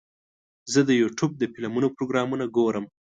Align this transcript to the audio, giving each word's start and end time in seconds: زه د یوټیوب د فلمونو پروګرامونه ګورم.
زه 0.71 0.79
د 0.89 0.91
یوټیوب 1.01 1.31
د 1.37 1.43
فلمونو 1.53 1.87
پروګرامونه 1.95 2.45
ګورم. 2.55 2.85